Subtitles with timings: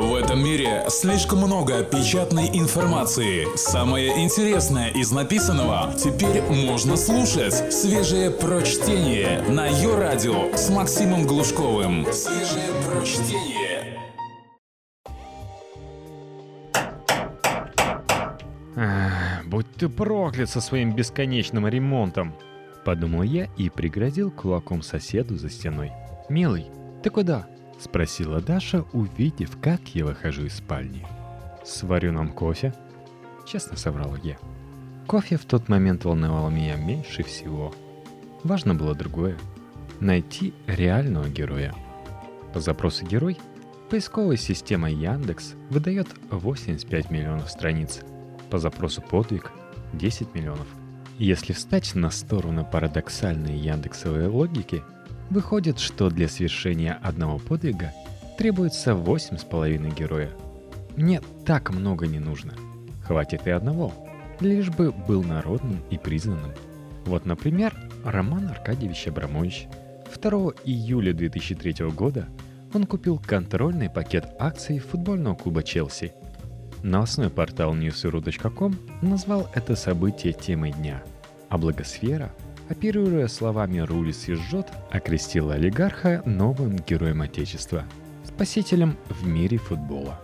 [0.00, 3.46] В этом мире слишком много печатной информации.
[3.54, 7.70] Самое интересное из написанного теперь можно слушать.
[7.70, 12.06] Свежее прочтение на ее радио с Максимом Глушковым.
[12.14, 13.98] Свежее прочтение.
[18.74, 22.34] Ах, будь ты проклят со своим бесконечным ремонтом,
[22.86, 25.92] подумал я и пригрозил кулаком соседу за стеной.
[26.30, 26.70] Милый,
[27.02, 27.46] ты куда?
[27.80, 31.06] Спросила Даша, увидев, как я выхожу из спальни.
[31.64, 32.74] Сварю нам кофе?
[33.46, 34.36] Честно соврал я.
[35.06, 37.74] Кофе в тот момент волновал меня меньше всего.
[38.44, 39.36] Важно было другое—
[40.00, 41.74] найти реального героя.
[42.54, 43.38] По запросу «герой»
[43.90, 48.00] поисковая система Яндекс выдает 85 миллионов страниц,
[48.50, 49.50] по запросу «подвиг»—
[49.92, 50.66] 10 миллионов.
[51.18, 54.82] Если встать на сторону парадоксальной яндексовой логики,
[55.30, 57.92] выходит, что для совершения одного подвига
[58.36, 60.30] требуется 8,5 героя.
[60.96, 62.54] Мне так много не нужно.
[63.04, 63.92] Хватит и одного,
[64.40, 66.52] лишь бы был народным и признанным.
[67.06, 69.68] Вот, например, Роман Аркадьевич Абрамович.
[70.20, 70.30] 2
[70.64, 72.28] июля 2003 года
[72.74, 76.12] он купил контрольный пакет акций футбольного клуба «Челси».
[76.82, 81.02] Новостной портал newsru.com назвал это событие темой дня,
[81.48, 82.32] а благосфера,
[82.70, 87.84] оперируя словами «рулис и жжет», окрестила олигарха новым героем Отечества,
[88.24, 90.18] спасителем в мире футбола.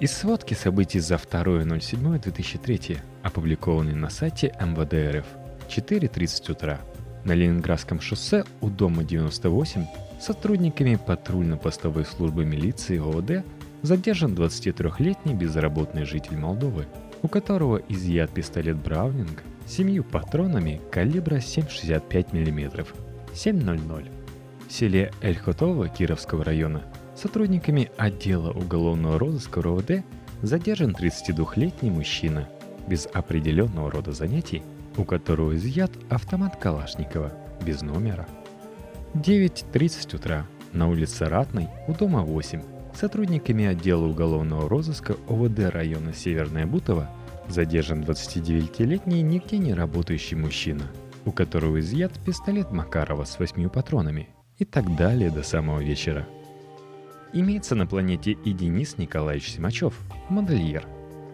[0.00, 5.26] Из сводки событий за 2.07.2003, опубликованной на сайте МВД РФ,
[5.68, 6.80] 4.30 утра–
[7.24, 9.86] на Ленинградском шоссе у дома 98
[10.20, 13.46] сотрудниками патрульно-постовой службы милиции ОВД
[13.82, 16.86] задержан 23-летний безработный житель Молдовы,
[17.22, 22.86] у которого изъят пистолет Браунинг семью патронами калибра 7,65 мм
[23.34, 24.10] 7.00.
[24.68, 26.82] В селе Эльхотово Кировского района
[27.14, 30.04] сотрудниками отдела уголовного розыска РОВД
[30.42, 32.48] задержан 32-летний мужчина
[32.88, 34.62] без определенного рода занятий,
[34.96, 37.32] у которого изъят автомат Калашникова
[37.64, 38.26] без номера.
[39.14, 42.62] 9.30 утра на улице Ратной у дома 8
[42.94, 47.10] сотрудниками отдела уголовного розыска ОВД района Северная Бутова
[47.48, 50.84] задержан 29-летний нигде не работающий мужчина,
[51.24, 56.26] у которого изъят пистолет Макарова с восьмью патронами и так далее до самого вечера.
[57.32, 59.98] Имеется на планете и Денис Николаевич Симачев,
[60.28, 60.86] модельер.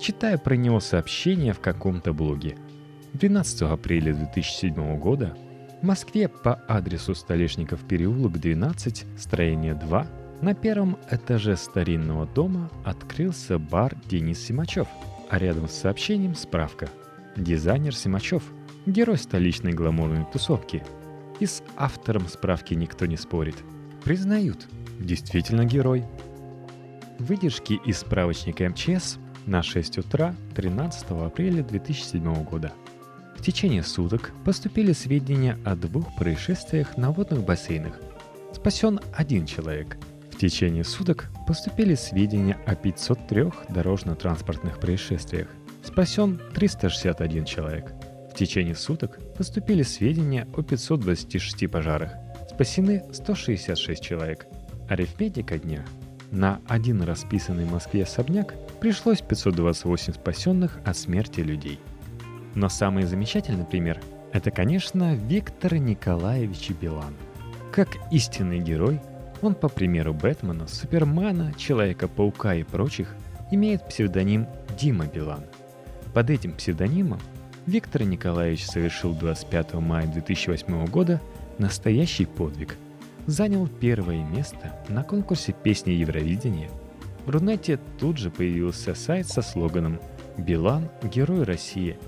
[0.00, 2.56] Читая про него сообщение в каком-то блоге–
[3.14, 5.36] 12 апреля 2007 года
[5.82, 10.06] в Москве по адресу Столешников переулок 12, строение 2,
[10.42, 14.88] на первом этаже старинного дома открылся бар Денис Симачев,
[15.30, 16.88] а рядом с сообщением справка.
[17.36, 18.42] Дизайнер Симачев,
[18.86, 20.82] герой столичной гламурной тусовки.
[21.38, 23.56] И с автором справки никто не спорит.
[24.04, 24.66] Признают,
[24.98, 26.04] действительно герой.
[27.18, 32.72] Выдержки из справочника МЧС на 6 утра 13 апреля 2007 года–
[33.40, 37.98] в течение суток поступили сведения о двух происшествиях на водных бассейнах.
[38.52, 39.96] Спасен один человек.
[40.40, 45.48] Течение суток поступили сведения о 503 дорожно-транспортных происшествиях.
[45.84, 47.92] Спасен 361 человек.
[48.32, 52.12] В течение суток поступили сведения о 526 пожарах.
[52.50, 54.46] Спасены 166 человек.
[54.88, 55.84] Арифметика дня.
[56.30, 61.78] На один расписанный в Москве особняк пришлось 528 спасенных от смерти людей–
[62.54, 64.00] но самый замечательный пример–
[64.32, 67.14] это, конечно, Виктор Николаевич Билан.
[67.72, 69.00] Как истинный герой,
[69.42, 73.14] он, по примеру Бэтмена, Супермена, Человека-паука и прочих,
[73.50, 74.46] имеет псевдоним
[74.78, 75.44] Дима Билан.
[76.14, 77.20] Под этим псевдонимом
[77.66, 81.20] Виктор Николаевич совершил 25 мая 2008 года
[81.58, 82.76] настоящий подвиг.
[83.26, 86.70] Занял первое место на конкурсе песни Евровидения.
[87.26, 90.00] В Рунете тут же появился сайт со слоганом
[90.36, 91.98] «Билан– герой России»,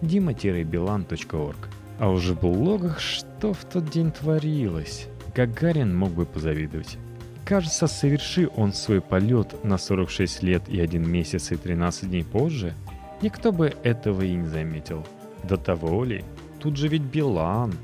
[0.00, 1.56] dima-bilan.org.
[1.98, 5.08] А уже в блогах что в тот день творилось?
[5.34, 6.98] Гагарин мог бы позавидовать.
[7.44, 12.74] Кажется, соверши он свой полет на 46 лет и 1 месяц и 13 дней позже,
[13.20, 15.06] никто бы этого и не заметил.
[15.42, 16.24] До того ли?
[16.60, 17.74] Тут же ведь Билан.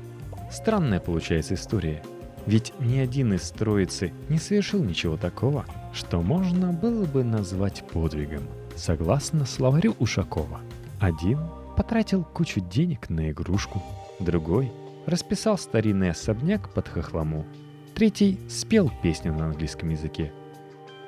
[0.51, 2.01] Странная получается история.
[2.45, 8.43] Ведь ни один из троицы не совершил ничего такого, что можно было бы назвать подвигом,
[8.75, 10.61] согласно словарю Ушакова.
[10.99, 11.39] Один
[11.75, 13.83] потратил кучу денег на игрушку.
[14.19, 14.71] Другой
[15.05, 17.45] расписал старинный особняк под хохлому.
[17.95, 20.31] Третий спел песню на английском языке.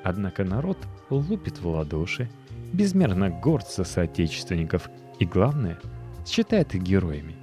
[0.04, 0.78] Однако народ
[1.10, 2.28] лупит в ладоши,
[2.72, 5.78] безмерно горд соотечественников и, главное,
[6.26, 7.36] считает их героями.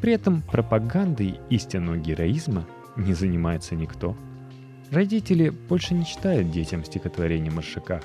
[0.00, 2.66] При этом пропагандой истинного героизма
[2.96, 4.16] не занимается никто.
[4.90, 8.00] Родители больше не читают детям стихотворения Маршака,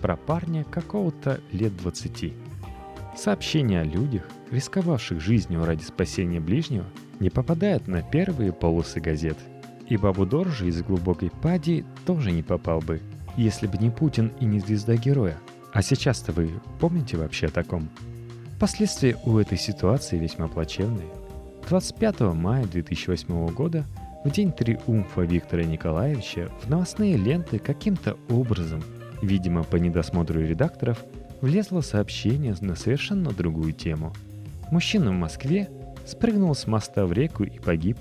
[0.00, 2.32] про парня какого-то лет 20.
[3.16, 6.86] Сообщения о людях, рисковавших жизнью ради спасения ближнего,
[7.22, 9.38] не попадают на первые полосы газет.
[9.88, 13.00] И Бабу Доржи из глубокой пади тоже не попал бы,
[13.36, 15.38] если бы не Путин и не звезда героя.
[15.72, 17.88] А сейчас-то вы помните вообще о таком?
[18.60, 21.08] Последствия у этой ситуации весьма плачевные.
[21.68, 23.84] 25 мая 2008 года,
[24.24, 28.82] в день триумфа Виктора Николаевича, в новостные ленты каким-то образом,
[29.22, 31.02] видимо по недосмотру редакторов,
[31.40, 34.12] влезло сообщение на совершенно другую тему.
[34.70, 35.68] Мужчина в Москве
[36.06, 37.98] спрыгнул с моста в реку и погиб,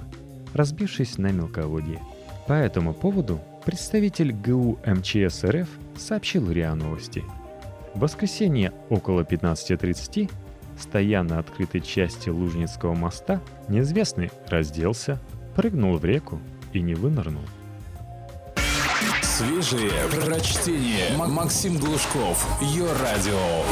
[0.53, 2.00] разбившись на мелководье.
[2.48, 7.24] По этому поводу представитель ГУ МЧС РФ сообщил РИА Новости.
[7.94, 10.31] В воскресенье около 15.30,
[10.77, 15.19] стоя на открытой части Лужницкого моста, неизвестный разделся,
[15.56, 16.39] прыгнул в реку
[16.74, 17.44] и не вынырнул.
[19.21, 19.92] Свежие
[20.25, 21.18] прочтение.
[21.18, 22.45] Максим Глушков.
[22.62, 23.63] Ее радио.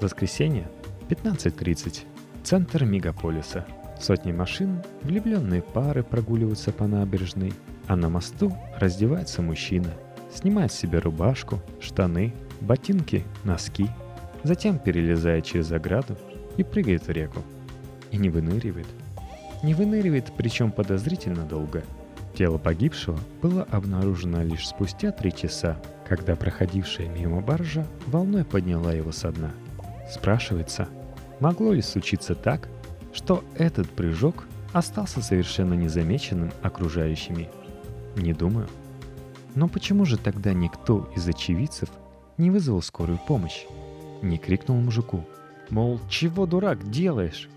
[0.00, 0.68] Воскресенье,
[1.08, 2.04] 15.30.
[2.46, 3.66] Центр мегаполиса.
[3.98, 7.52] Сотни машин, влюбленные пары прогуливаются по набережной,
[7.88, 9.90] а на мосту раздевается мужчина,
[10.32, 13.88] снимает с себя рубашку, штаны, ботинки, носки,
[14.44, 16.16] затем перелезает через ограду
[16.56, 17.42] и прыгает в реку.
[18.12, 18.86] И не выныривает.
[19.64, 21.82] Не выныривает, причем подозрительно долго–
[22.36, 29.10] Тело погибшего было обнаружено лишь спустя три часа, когда проходившая мимо баржа волной подняла его
[29.10, 29.52] со дна.
[30.12, 30.86] Спрашивается,
[31.40, 32.68] могло ли случиться так,
[33.12, 37.48] что этот прыжок остался совершенно незамеченным окружающими?
[38.16, 38.68] Не думаю.
[39.54, 41.88] Но почему же тогда никто из очевидцев
[42.38, 43.64] не вызвал скорую помощь?
[44.22, 45.24] Не крикнул мужику,
[45.70, 47.48] мол, чего дурак делаешь?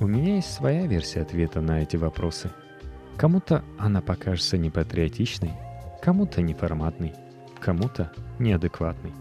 [0.00, 2.50] У меня есть своя версия ответа на эти вопросы–
[3.16, 5.52] Кому-то она покажется непатриотичной,
[6.02, 7.14] кому-то неформатной,
[7.60, 9.12] кому-то неадекватной.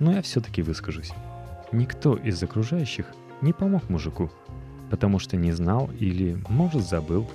[0.00, 1.12] Но я все-таки выскажусь.
[1.72, 3.06] Никто из окружающих
[3.42, 4.30] не помог мужику,
[4.90, 7.26] потому что не знал или, может, забыл,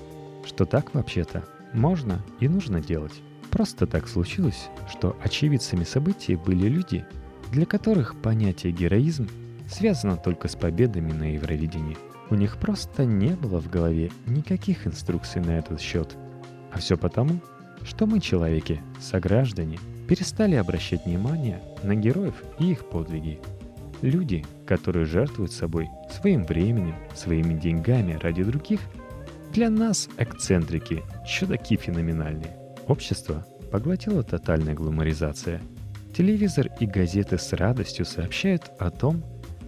[0.46, 3.14] что так вообще-то можно и нужно делать.
[3.50, 7.06] Просто так случилось, что очевидцами событий были люди,
[7.52, 9.30] для которых понятие героизм
[9.70, 11.98] связано только с победами на Евровидении–
[12.34, 16.16] у них просто не было в голове никаких инструкций на этот счет.
[16.72, 17.40] А все потому,
[17.84, 19.78] что мы, человеки, сограждане,
[20.08, 23.40] перестали обращать внимание на героев и их подвиги.
[24.04, 28.82] Люди, которые жертвуют собой, своим временем, своими деньгами ради других,
[29.54, 32.54] для нас эксцентрики, чудаки феноменальные.
[32.90, 35.62] Общество поглотила тотальная гломоризация.
[36.14, 39.24] Телевизор и газеты с радостью сообщают о том,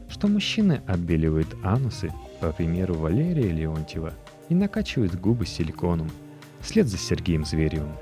[0.09, 2.11] что мужчины отбеливают анусы
[2.41, 4.13] по примеру Валерия Леонтьева,
[4.49, 6.11] и накачивают губы силиконом,
[6.59, 7.93] вслед за Сергеем Зверевым.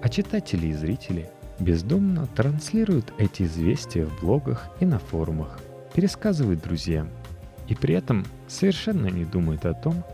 [0.00, 1.28] А читатели и зрители
[1.60, 5.60] бездумно транслируют эти известия в блогах и на форумах,
[5.94, 7.08] пересказывают друзьям,
[7.68, 10.04] и при этом совершенно не думают о том,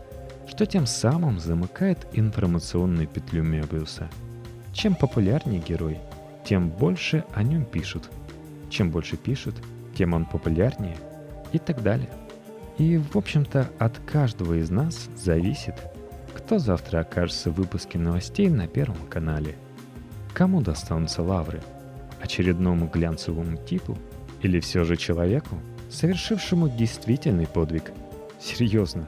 [0.47, 4.09] что тем самым замыкает информационную петлю Мебиуса.
[4.73, 5.97] Чем популярнее герой,
[6.45, 8.09] тем больше о нем пишут.
[8.69, 9.55] Чем больше пишут,
[9.95, 10.97] тем он популярнее
[11.51, 12.09] и так далее.
[12.77, 15.75] И, в общем-то, от каждого из нас зависит,
[16.33, 19.55] кто завтра окажется в выпуске новостей на Первом канале.
[20.33, 21.61] Кому достанутся лавры?
[22.21, 23.97] Очередному глянцевому типу?
[24.41, 25.57] Или все же человеку,
[25.91, 27.91] совершившему действительный подвиг?
[28.39, 29.07] Серьезно.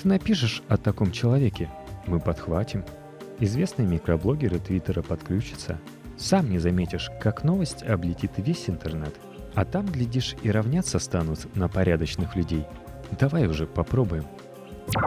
[0.00, 1.68] Ты напишешь о таком человеке,
[2.06, 2.84] мы подхватим.
[3.38, 5.78] Известные микроблогеры Твиттера подключатся.
[6.18, 9.14] Сам не заметишь, как новость облетит весь интернет–
[9.54, 12.64] а там, глядишь, и равняться станут на порядочных людей.
[13.18, 14.26] Давай уже попробуем.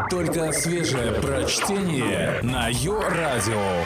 [0.10, 3.86] Только свежее прочтение на Йо-Радио.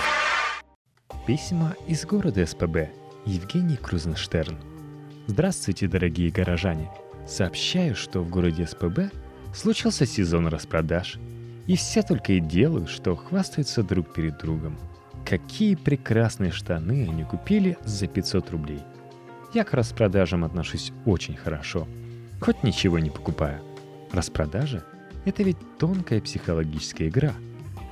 [1.25, 2.89] Письма из города СПБ.
[3.25, 4.57] Евгений Крузенштерн.
[5.27, 6.89] Здравствуйте, дорогие горожане.
[7.27, 9.11] Сообщаю, что в городе СПБ
[9.53, 11.19] случился сезон распродаж,
[11.67, 14.77] и все только и делают, что хвастаются друг перед другом.
[15.25, 18.81] Какие прекрасные штаны они купили за 500 рублей–
[19.53, 21.87] я к распродажам отношусь очень хорошо,
[22.41, 23.61] хоть ничего не покупаю.
[24.11, 24.83] Распродажа–
[25.25, 27.33] это ведь тонкая психологическая игра,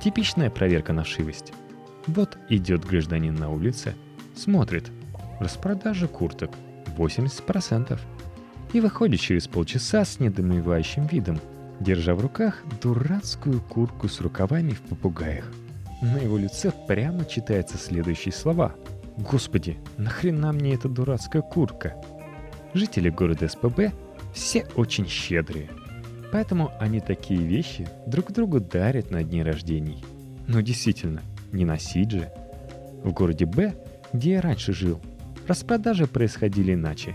[0.02, 1.52] типичная проверка на шивость.
[2.06, 3.94] Вот идет гражданин на улице,
[4.34, 4.90] смотрит,
[5.40, 6.50] распродажа курток
[6.96, 7.98] 80%,
[8.72, 11.40] и выходит через полчаса с недомывающим видом,
[11.80, 15.50] держа в руках дурацкую куртку с рукавами в попугаях.
[16.02, 18.74] На его лице прямо читаются следующие слова–
[19.16, 21.94] Господи, нахрена мне эта дурацкая куртка?
[22.74, 23.92] Жители города СПБ
[24.34, 25.70] все очень щедрые.
[26.32, 30.04] Поэтому они такие вещи друг другу дарят на дни рождений.
[30.46, 32.30] Но действительно, не носить же.
[33.02, 33.74] В городе Б,
[34.12, 35.00] где я раньше жил,
[35.46, 37.14] Распродажи происходили иначе.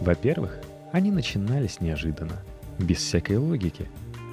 [0.00, 0.58] Во-первых,
[0.92, 2.42] они начинались неожиданно,
[2.78, 3.88] без всякой логики.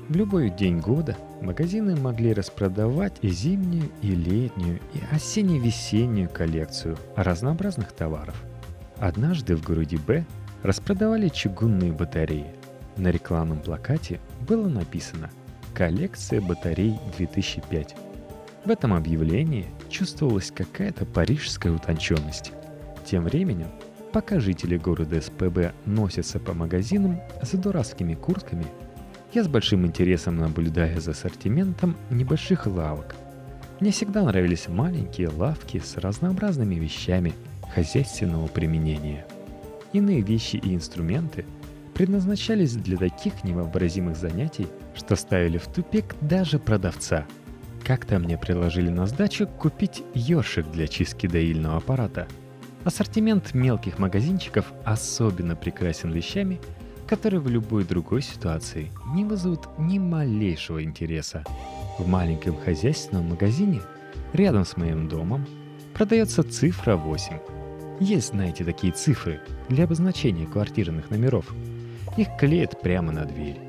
[0.10, 7.94] В любой день года магазины могли распродавать и зимнюю, и летнюю, и осенне-весеннюю коллекцию разнообразных
[7.94, 8.36] товаров.
[8.98, 10.26] Однажды в городе Б
[10.62, 12.48] распродавали чугунные батареи.
[12.98, 15.30] На рекламном плакате было написано
[15.74, 17.96] «Коллекция батарей 2005».
[18.66, 22.52] В этом объявлении чувствовалась какая-то парижская утонченность.
[23.06, 23.68] Тем временем,
[24.14, 28.66] пока жители города СПБ носятся по магазинам за дурацкими куртками,
[29.34, 33.16] я с большим интересом наблюдаю за ассортиментом небольших лавок.
[33.80, 37.34] Мне всегда нравились маленькие лавки с разнообразными вещами
[37.74, 39.26] хозяйственного применения.
[39.92, 41.46] Иные вещи и инструменты
[41.94, 47.26] предназначались для таких невообразимых занятий, что ставили в тупик даже продавца.
[47.84, 52.28] Как-то мне предложили на сдачу купить ёршик для чистки доильного аппарата–
[52.86, 56.60] Ассортимент мелких магазинчиков особенно прекрасен вещами,
[57.08, 61.46] которые в любой другой ситуации не вызовут ни малейшего интереса.
[61.98, 63.82] В маленьком хозяйственном магазине
[64.34, 65.46] рядом с моим домом
[65.94, 67.38] продается цифра 8.
[68.02, 71.46] Есть, знаете, такие цифры для обозначения квартирных номеров.
[72.18, 73.60] Их клеят прямо на дверь.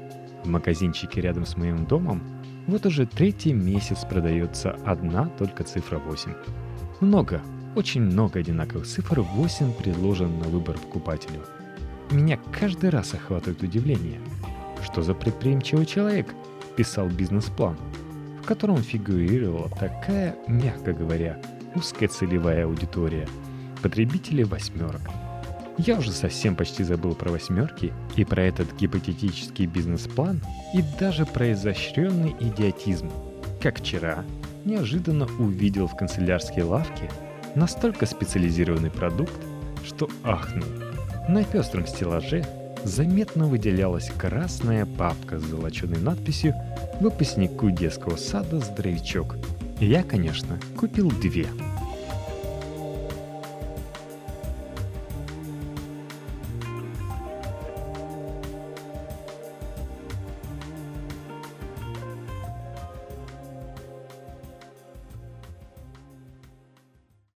[0.43, 2.21] В магазинчике рядом с моим домом
[2.67, 6.33] вот уже третий месяц продается одна только цифра 8.
[7.01, 7.43] Много,
[7.75, 11.41] очень много одинаковых цифр, 8 предложено на выбор покупателю.
[12.11, 14.21] Меня каждый раз охватывает удивление.
[14.85, 16.35] Что за предприимчивый человек
[16.77, 17.77] писал бизнес-план,
[18.43, 21.41] в котором фигурировала такая, мягко говоря,
[21.75, 23.27] узкая целевая аудитория–
[23.85, 25.03] потребители восьмерок.
[25.77, 30.41] Я уже совсем почти забыл про восьмерки и про этот гипотетический бизнес-план
[30.73, 33.11] и даже про изощренный идиотизм.
[33.61, 34.25] Как вчера
[34.65, 37.11] неожиданно увидел в канцелярской лавке
[37.55, 39.33] настолько специализированный продукт,
[39.85, 40.69] что ахнул.
[41.29, 42.45] На пестром стеллаже
[42.85, 46.55] заметно выделялась красная папка с золоченой надписью
[47.01, 49.37] «Выпускнику детского сада здоровячок».
[49.81, 51.47] Я, конечно, купил две–